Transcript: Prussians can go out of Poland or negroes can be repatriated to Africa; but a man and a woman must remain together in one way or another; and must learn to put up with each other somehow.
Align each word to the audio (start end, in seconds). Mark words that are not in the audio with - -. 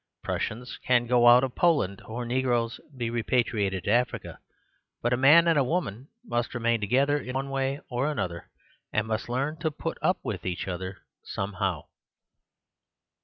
Prussians 0.23 0.79
can 0.83 1.05
go 1.05 1.27
out 1.27 1.43
of 1.43 1.53
Poland 1.53 2.01
or 2.07 2.25
negroes 2.25 2.77
can 2.77 2.97
be 2.97 3.11
repatriated 3.11 3.83
to 3.83 3.91
Africa; 3.91 4.39
but 5.03 5.13
a 5.13 5.15
man 5.15 5.47
and 5.47 5.59
a 5.59 5.63
woman 5.63 6.07
must 6.25 6.55
remain 6.55 6.81
together 6.81 7.19
in 7.19 7.35
one 7.35 7.51
way 7.51 7.79
or 7.87 8.09
another; 8.09 8.49
and 8.91 9.05
must 9.05 9.29
learn 9.29 9.57
to 9.57 9.69
put 9.69 9.99
up 10.01 10.17
with 10.23 10.43
each 10.43 10.67
other 10.67 11.03
somehow. 11.21 11.83